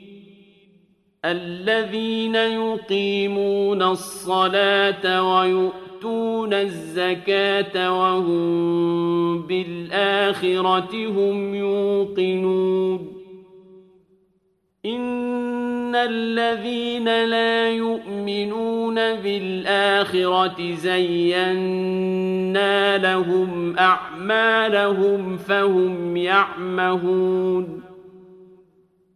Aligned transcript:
الذين 1.25 2.35
يقيمون 2.35 3.81
الصلاة 3.83 5.33
ويؤمنون 5.37 5.80
يؤتون 6.01 6.53
الزكاة 6.53 7.99
وهم 7.99 9.41
بالآخرة 9.41 10.89
هم 11.07 11.55
يوقنون 11.55 13.07
إن 14.85 15.95
الذين 15.95 17.05
لا 17.05 17.69
يؤمنون 17.69 18.95
بالآخرة 18.95 20.73
زينا 20.75 22.97
لهم 22.97 23.75
أعمالهم 23.79 25.37
فهم 25.37 26.17
يعمهون 26.17 27.90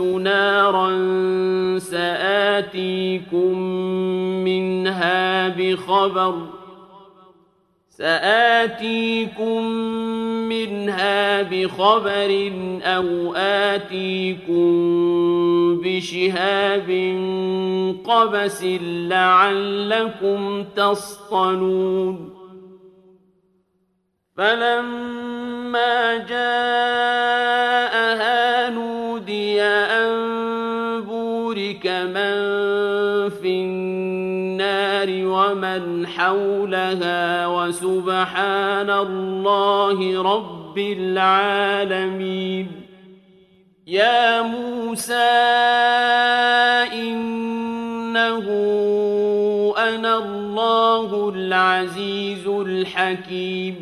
نارا 0.04 0.88
سآتيكم 1.78 3.58
منها 4.44 5.48
بخبر 5.48 6.34
سآتيكم 7.90 9.62
منها 10.52 11.42
بخبر 11.42 12.52
أو 12.84 13.34
آتيكم 13.36 14.66
بشهاب 15.84 16.88
قبس 18.04 18.64
لعلكم 19.08 20.64
تصطلون 20.76 22.36
فلما 24.36 26.16
جاءها 26.16 26.96
ربك 31.66 31.86
من 31.86 32.38
في 33.42 33.62
النار 33.66 35.08
ومن 35.10 36.06
حولها 36.06 37.46
وسبحان 37.46 38.90
الله 38.90 39.98
رب 40.22 40.78
العالمين 40.78 42.66
يا 43.86 44.42
موسى 44.42 45.34
إنه 46.94 48.44
أنا 49.78 50.16
الله 50.18 51.28
العزيز 51.28 52.46
الحكيم 52.46 53.76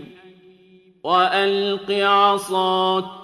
وألق 1.05 1.91
عصاك 1.91 3.24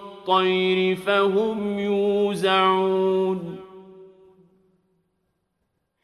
الطير 0.21 0.95
فهم 0.95 1.79
يوزعون 1.79 3.55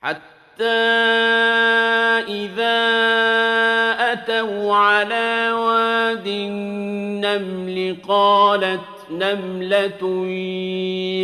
حتى 0.02 0.88
إذا 2.26 2.78
أتوا 4.14 4.76
على 4.76 5.52
واد 5.54 6.28
النمل 6.28 7.98
قالت 8.08 8.80
نملة 9.12 10.02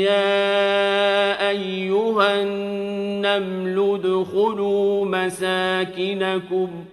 يا 0.06 1.50
أيها 1.50 2.42
النمل 2.44 3.78
ادخلوا 3.96 5.06
مساكنكم 5.06 6.70
ۖ 6.90 6.93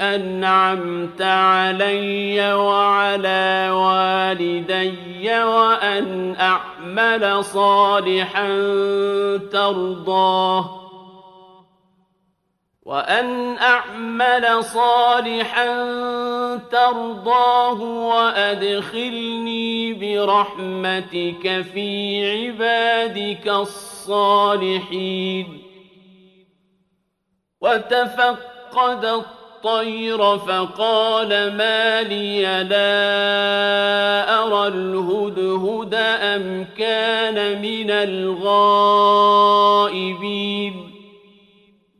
أنعمت 0.00 1.22
علي 1.22 2.52
وعلى 2.54 3.70
والدي 3.72 5.42
وأن 5.42 6.34
أعمل 6.40 7.44
صالحا 7.44 8.48
ترضاه 9.52 10.85
وأن 12.86 13.58
أعمل 13.58 14.64
صالحا 14.64 15.66
ترضاه 16.72 17.80
وأدخلني 17.82 19.92
برحمتك 19.94 21.64
في 21.74 21.88
عبادك 22.30 23.48
الصالحين 23.48 25.62
وتفقد 27.60 29.04
الطير 29.04 30.38
فقال 30.38 31.28
ما 31.56 32.02
لي 32.02 32.42
لا 32.42 32.96
أرى 34.44 34.66
الهدهد 34.68 35.94
أم 36.22 36.66
كان 36.78 37.62
من 37.62 37.90
الغائبين 37.90 40.85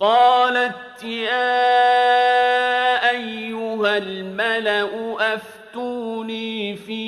قالت 0.00 1.04
يا 1.04 1.60
أيها 3.10 3.96
الملأ 3.98 4.88
أفتوني 5.34 6.76
في 6.76 7.00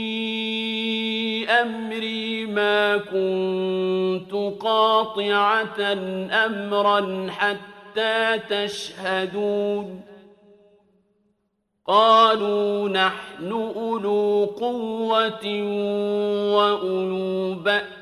أمري 1.50 2.46
ما 2.46 2.96
كنت 2.96 4.60
قاطعة 4.62 5.80
أمرا 6.46 7.26
حتى 7.30 8.38
تشهدون 8.50 10.00
قالوا 11.86 12.88
نحن 12.88 13.52
أولو 13.66 14.54
قوة 14.60 15.46
وأولو 16.56 17.54
بأس 17.54 18.01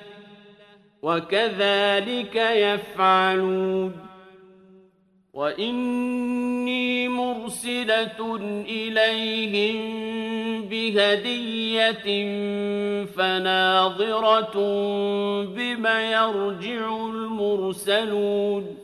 وكذلك 1.01 2.35
يفعلون 2.35 3.93
وإني 5.33 7.07
مرسلة 7.09 8.35
إليهم 8.69 9.79
بهدية 10.61 12.25
فناظرة 13.05 14.53
بما 15.43 16.11
يرجع 16.11 16.87
المرسلون 16.97 18.77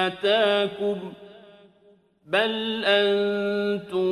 آتَاكُمْ 0.08 0.96
بَلْ 2.26 2.84
أَنتُم 2.86 4.04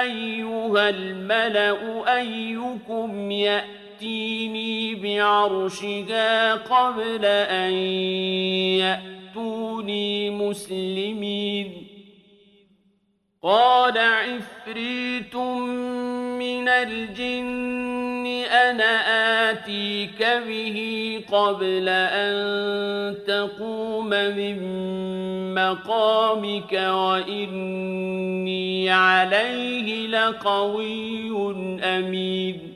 أيها 0.05 0.88
الملأ 0.88 2.05
أيكم 2.21 3.31
يأتي 3.31 3.75
تأتيني 4.00 4.95
بعرشها 4.95 6.55
قبل 6.55 7.25
أن 7.25 7.73
يأتوني 9.33 10.31
مسلمين 10.31 11.73
قال 13.43 13.99
عفريت 13.99 15.37
من 15.37 16.69
الجن 16.69 18.26
أنا 18.50 18.95
آتيك 19.50 20.26
به 20.49 20.76
قبل 21.33 21.88
أن 21.88 22.35
تقوم 23.26 24.09
من 24.09 24.57
مقامك 25.55 26.73
وإني 26.73 28.91
عليه 28.91 30.07
لقوي 30.07 31.26
أمين 31.85 32.75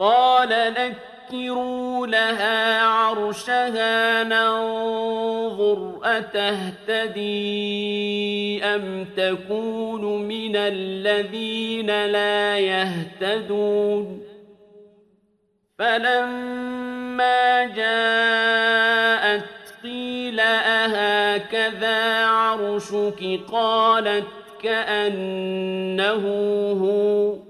قال 0.00 0.48
لك 0.48 1.09
نسخروا 1.34 2.06
لها 2.06 2.82
عرشها 2.82 4.24
ننظر 4.24 5.92
أتهتدي 6.04 8.64
أم 8.64 9.06
تكون 9.16 10.22
من 10.22 10.56
الذين 10.56 12.06
لا 12.06 12.58
يهتدون 12.58 14.20
فلما 15.78 17.64
جاءت 17.64 19.44
قيل 19.82 20.40
أهكذا 20.40 22.26
عرشك 22.26 23.40
قالت 23.52 24.26
كأنه 24.62 26.22
هو 26.82 27.49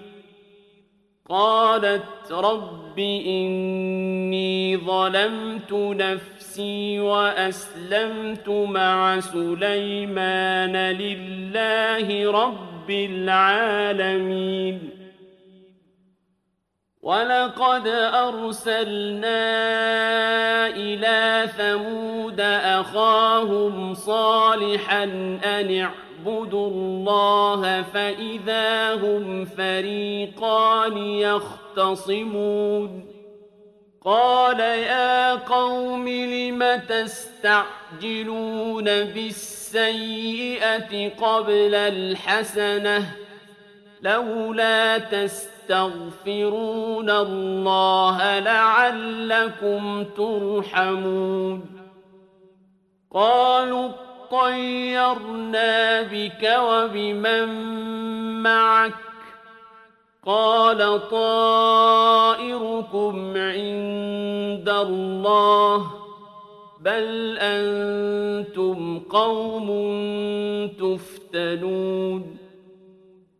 قالت 1.31 2.31
رب 2.31 2.99
إني 3.25 4.77
ظلمت 4.77 5.73
نفسي 5.73 6.99
وأسلمت 6.99 8.49
مع 8.49 9.19
سليمان 9.19 10.75
لله 10.77 12.31
رب 12.31 12.89
العالمين 12.89 14.89
ولقد 17.01 17.87
أرسلنا 18.27 19.43
إلى 20.69 21.47
ثمود 21.57 22.39
أخاهم 22.81 23.93
صالحا 23.93 25.03
أن 25.45 25.89
اعْبُدُوا 26.27 26.67
اللَّهَ 26.69 27.81
فَإِذَا 27.81 28.93
هُمْ 28.95 29.45
فَرِيقَانِ 29.45 30.97
يَخْتَصِمُونَ 30.97 33.07
قال 34.05 34.59
يا 34.59 35.35
قوم 35.35 36.07
لم 36.09 36.81
تستعجلون 36.89 38.83
بالسيئة 38.83 41.09
قبل 41.15 41.75
الحسنة 41.75 43.11
لولا 44.01 44.97
تستغفرون 44.97 47.09
الله 47.09 48.39
لعلكم 48.39 50.03
ترحمون 50.17 51.65
قالوا 53.11 53.89
وَطَيَّرْنَا 54.31 56.01
بِكَ 56.01 56.55
وَبِمَن 56.59 57.49
مَّعَكَ 58.43 58.93
قَالَ 60.25 61.09
طَائِرُكُمْ 61.09 63.17
عِندَ 63.35 64.69
اللَّهِ 64.69 65.91
بَلْ 66.81 67.37
أَنتُمْ 67.39 68.99
قَوْمٌ 68.99 69.67
تُفْتَنُونَ 70.79 72.40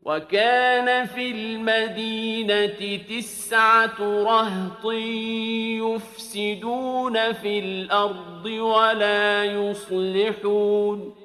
وكان 0.06 1.06
في 1.08 1.32
المدينة 1.32 3.02
تسعة 3.10 3.94
رهط 4.00 4.86
يفسدون 5.84 7.34
في 7.34 7.60
الأرض 7.60 8.46
ولا 8.46 9.44
يصلحون 9.46 11.21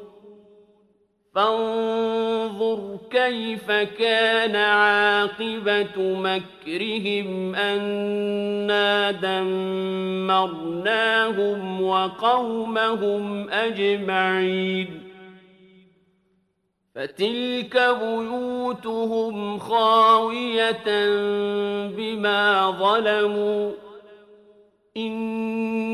فانظر 1.35 2.97
كيف 3.11 3.71
كان 3.71 4.55
عاقبة 4.55 5.85
مكرهم 5.97 7.55
أنا 7.55 9.11
دمرناهم 9.11 11.81
وقومهم 11.81 13.49
أجمعين 13.49 15.03
فتلك 16.95 17.97
بيوتهم 18.01 19.59
خاوية 19.59 20.83
بما 21.87 22.71
ظلموا 22.71 23.71
إن 24.97 25.40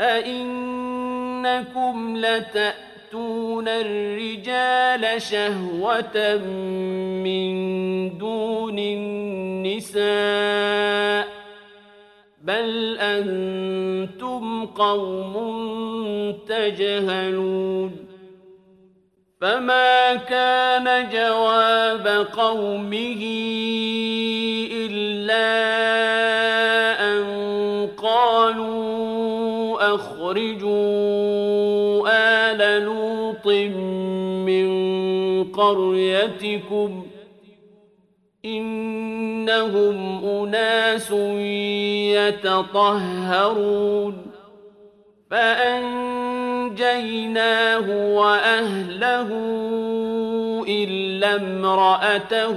أئنكم 0.00 2.16
لتأتون 2.16 3.68
الرجال 3.68 5.22
شهوة 5.22 6.36
من 7.24 7.54
دون 8.18 8.78
النساء 8.78 11.26
بل 12.42 12.96
أنتم 13.00 14.66
قوم 14.66 15.34
تجهلون 16.48 17.96
فما 19.40 20.14
كان 20.14 21.08
جواب 21.12 22.26
قومه 22.36 23.20
إلا 24.72 26.35
أخرجوا 29.80 30.74
آل 32.08 32.82
لوط 32.82 33.46
من 34.48 34.66
قريتكم 35.44 37.02
إنهم 38.44 40.24
أناس 40.24 41.10
يتطهرون 42.16 44.26
فأنجيناه 45.30 48.14
وأهله 48.18 49.28
إلا 50.68 51.34
امرأته 51.34 52.56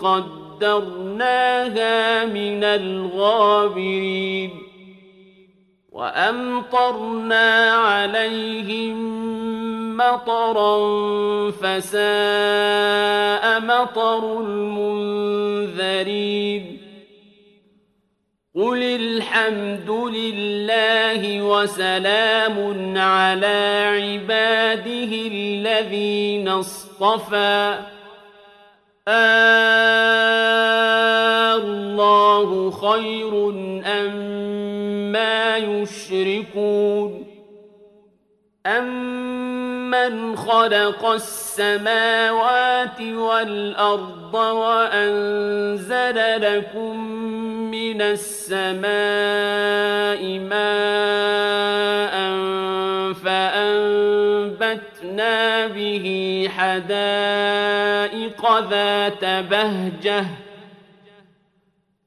قدرناها 0.00 2.24
من 2.24 2.64
الغابرين 2.64 4.69
وأمطرنا 6.00 7.48
عليهم 7.70 9.96
مطرا 9.96 10.76
فساء 11.50 13.60
مطر 13.60 14.40
المنذرين 14.40 16.76
قل 18.54 18.82
الحمد 18.82 19.90
لله 19.90 21.42
وسلام 21.42 22.94
على 22.98 23.82
عباده 23.92 25.14
الذين 25.30 26.48
اصطفى 26.48 27.78
آه 29.08 31.79
الله 32.00 32.70
خير 32.70 33.48
أما 33.86 35.56
أم 35.56 35.82
يشركون 35.82 37.26
أمن 38.66 40.36
خلق 40.36 41.04
السماوات 41.06 43.00
والأرض 43.00 44.34
وأنزل 44.34 46.16
لكم 46.42 47.24
من 47.70 48.02
السماء 48.02 48.88
ماء 50.38 50.60
فأنبتنا 53.12 55.66
به 55.66 56.04
حدائق 56.56 58.60
ذات 58.70 59.24
بهجةٍ 59.24 60.26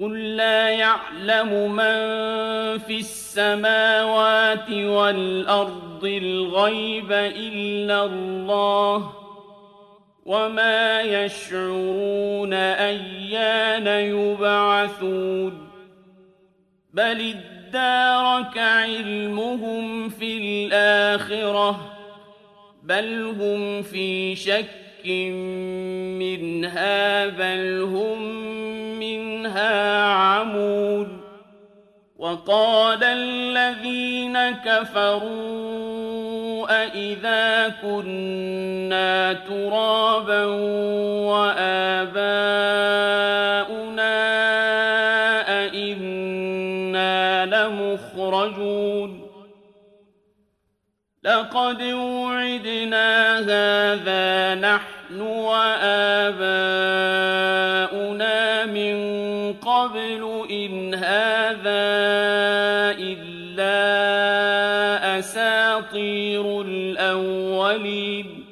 قل 0.00 0.36
لا 0.36 0.68
يعلم 0.68 1.72
من 1.72 1.98
في 2.78 2.96
السماوات 2.98 4.70
والأرض 4.70 6.04
الغيب 6.04 7.12
إلا 7.12 8.04
الله 8.04 9.12
وما 10.26 11.00
يشعرون 11.00 12.52
أيان 12.54 13.86
يبعثون 13.86 15.68
بل 16.94 17.34
ادارك 17.74 18.58
علمهم 18.58 20.08
في 20.08 20.36
الآخرة 20.38 21.94
بل 22.82 23.24
هم 23.40 23.82
في 23.82 24.36
شك 24.36 24.74
منها 25.04 27.26
بل 27.26 27.82
هم 27.82 28.57
منها 29.00 30.00
عمود 30.04 31.08
وقال 32.18 33.04
الذين 33.04 34.50
كفروا 34.50 36.28
أئذا 36.82 37.68
كنا 37.82 39.32
ترابا 39.32 40.44
وآباؤنا 42.14 42.18
أئنا 45.64 47.46
لمخرجون 47.46 49.28
لقد 51.24 51.82
وعدنا 51.82 53.38
هذا 53.38 54.54
نحن 54.54 55.20
وآباؤنا 55.20 57.07
مِن 58.74 58.96
قَبْلُ 59.52 60.42
إِنْ 60.50 60.94
هَٰذَا 60.94 61.86
إِلَّا 63.00 63.78
أَسَاطِيرُ 65.18 66.62
الْأَوَّلِينَ 66.62 68.44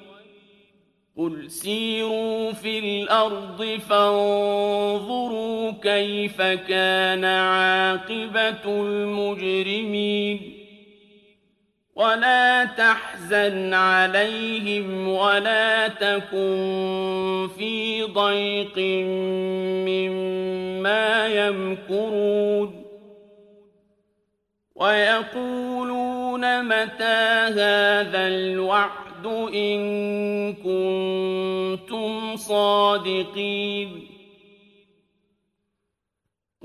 قُلْ 1.16 1.50
سِيرُوا 1.50 2.52
فِي 2.52 2.79
الْأَرْضِ 2.79 3.79
فَانظُرُوا 3.88 5.70
كَيْفَ 5.83 6.37
كَانَ 6.42 7.24
عَاقِبَةُ 7.24 8.64
الْمُجْرِمِينَ 8.66 10.56
ولا 11.97 12.65
تحزن 12.65 13.75
عليهم 13.75 15.09
ولا 15.09 15.89
تكن 15.89 17.49
في 17.59 18.03
ضيق 18.03 18.79
مما 19.89 21.27
يمكرون 21.27 22.85
ويقولون 24.75 26.65
متى 26.65 27.23
هذا 27.49 28.29
الوعد 28.29 28.93
إن 29.55 29.81
كنتم 30.53 32.37
صادقين 32.37 34.06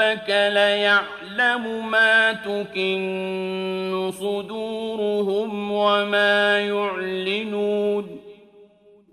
ربك 0.00 0.28
ليعلم 0.28 1.64
ما 1.90 2.32
تكن 2.32 4.10
صدورهم 4.14 5.72
وما 5.72 6.60
يعلنون 6.60 8.18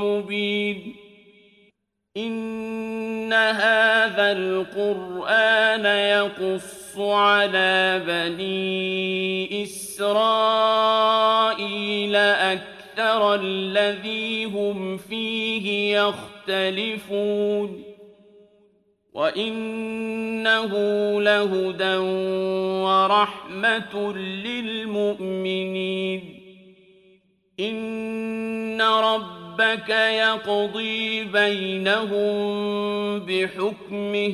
مبين 0.03 0.95
إن 2.17 3.33
هذا 3.33 4.31
القرآن 4.31 5.85
يقص 5.85 6.78
عَلَىٰ 7.01 8.03
بَنِي 8.07 9.63
إِسْرَائِيلَ 9.63 12.15
أَكْثَرَ 12.15 13.35
الَّذِي 13.35 14.45
هُمْ 14.45 14.97
فِيهِ 14.97 15.95
يَخْتَلِفُونَ 15.99 17.83
وَإِنَّهُ 19.13 20.73
لَهُدًى 21.21 21.95
وَرَحْمَةٌ 22.85 24.13
لِّلْمُؤْمِنِينَ 24.17 26.23
إِنَّ 27.59 28.81
رَبَّكَ 28.81 29.89
يَقْضِي 29.89 31.23
بَيْنَهُم 31.23 32.19
بِحُكْمِهِ 33.19 34.33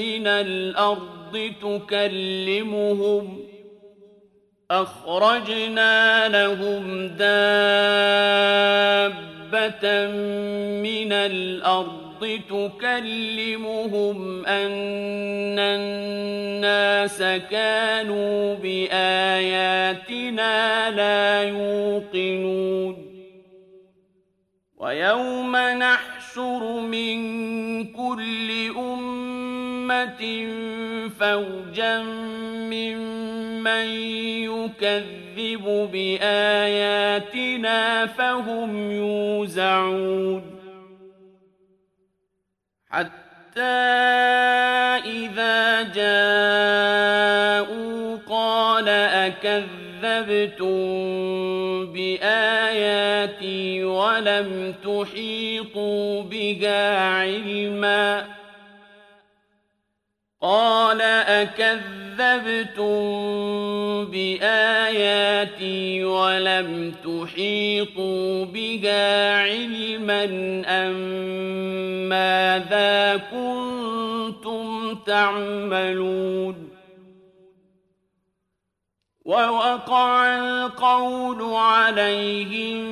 من 0.00 0.26
الأرض 0.26 1.50
تكلمهم 1.62 3.38
أخرجنا 4.70 6.28
لهم 6.28 7.08
دابة 7.08 10.06
من 10.86 11.12
الأرض 11.12 12.09
الْأَرْضِ 12.22 12.70
تُكَلِّمُهُمْ 12.76 14.46
أَنَّ 14.46 14.78
النَّاسَ 15.58 17.18
كَانُوا 17.50 18.54
بِآيَاتِنَا 18.54 20.04
لَا 20.90 21.42
يُوقِنُونَ 21.48 23.10
وَيَوْمَ 24.78 25.56
نَحْشُرُ 25.56 26.80
مِنْ 26.80 27.16
كُلِّ 27.92 28.50
أُمَّةٍ 28.78 30.48
فَوْجًا 31.20 32.02
مِّمَّن 32.72 33.86
يُكَذِّبُ 34.48 35.64
بِآيَاتِنَا 35.92 38.06
فَهُمْ 38.06 38.90
يُوزَعُونَ 38.92 40.59
حتى 42.90 43.80
إذا 45.06 45.82
جاءوا 45.82 48.18
قال 48.28 48.88
أكذبتم 48.88 51.86
بآياتي 51.92 53.84
ولم 53.84 54.74
تحيطوا 54.84 56.22
بها 56.22 56.98
علما 57.08 58.26
قال 60.40 61.02
أكذبتم 61.02 62.09
كَذَّبْتُم 62.20 63.00
بِآيَاتِي 64.04 66.04
وَلَمْ 66.04 66.92
تُحِيطُوا 67.04 68.44
بِهَا 68.44 69.36
عِلْمًا 69.42 70.24
أم 70.68 70.92
مَاذَا 72.08 73.16
كُنتُمْ 73.16 74.94
تَعْمَلُونَ 75.06 76.68
وَوَقَعَ 79.24 80.38
الْقَوْلُ 80.38 81.42
عَلَيْهِمْ 81.54 82.84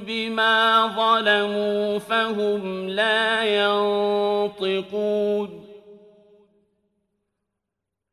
بِمَا 0.00 0.86
ظَلَمُوا 0.86 1.98
فَهُمْ 1.98 2.88
لَا 2.88 3.42
يَنطِقُونَ 3.44 5.63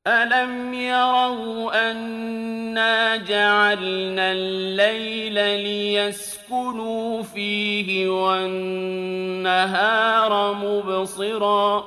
أَلَمْ 0.08 0.74
يَرَوْا 0.74 1.70
أَنَّا 1.92 3.18
جَعَلْنَا 3.22 4.32
اللَّيْلَ 4.34 5.36
لِيَسْكُنُوا 5.38 7.22
فِيهِ 7.24 8.08
وَالنَّهَارَ 8.10 10.54
مُبْصِرًا 10.58 11.86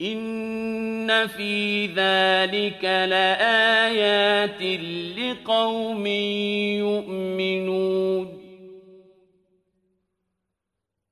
إِنَّ 0.00 1.26
فِي 1.32 1.86
ذَلِكَ 1.88 2.84
لَآيَاتٍ 2.84 4.60
لِقَوْمٍ 5.18 6.06
يُؤْمِنُونَ 6.84 8.26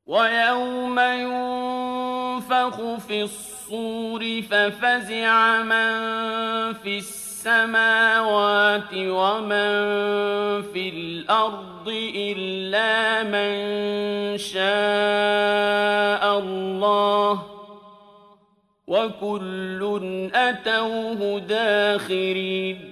وَيَوْمَ 0.07 1.01
يُنفَخُ 1.01 2.83
فِي 3.09 3.23
الصُّورِ 3.23 3.52
الصُّورِ 3.73 4.43
فَفَزِعَ 4.43 5.63
مَن 5.63 5.91
فِي 6.83 6.99
السَّمَاوَاتِ 6.99 8.93
وَمَن 8.95 9.69
فِي 10.73 10.89
الْأَرْضِ 10.95 11.89
إِلَّا 12.17 12.93
مَن 13.25 14.39
شَاءَ 14.39 14.63
اللَّهُ 16.39 17.43
وَكُلٌّ 18.87 20.31
أَتَوْهُ 20.35 21.39
دَاخِرِينَ 21.39 22.92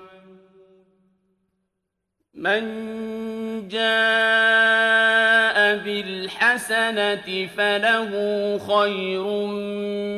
من 2.41 3.67
جاء 3.69 5.77
بالحسنة 5.77 7.47
فله 7.57 8.11
خير 8.57 9.23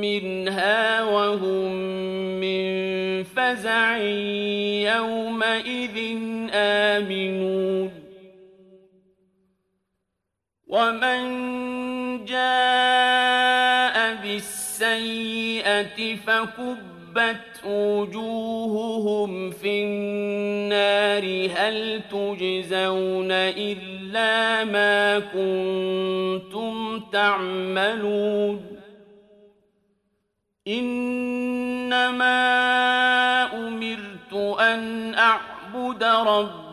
منها 0.08 1.04
وهم 1.04 1.72
من 2.40 2.64
فزع 3.24 3.98
يومئذ 4.96 6.18
آمنون 6.54 7.92
ومن 10.68 11.22
جاء 12.26 14.16
بالسيئة 14.24 16.16
فكب 16.16 16.93
كبت 17.14 17.66
وجوههم 17.66 19.52
في 19.52 19.84
النار 19.86 21.24
هل 21.58 22.02
تجزون 22.12 23.32
إلا 23.32 24.64
ما 24.64 25.20
كنتم 25.20 27.00
تعملون 27.00 28.62
إنما 30.68 32.42
أمرت 33.68 34.58
أن 34.60 35.14
أعبد 35.14 36.04
ربي 36.04 36.73